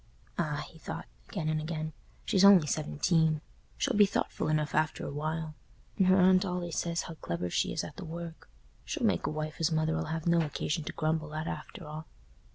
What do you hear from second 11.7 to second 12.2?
all."